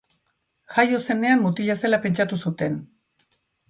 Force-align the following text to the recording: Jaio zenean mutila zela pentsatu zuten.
Jaio 0.77 1.01
zenean 1.03 1.45
mutila 1.45 1.79
zela 1.85 2.03
pentsatu 2.09 2.43
zuten. 2.47 2.85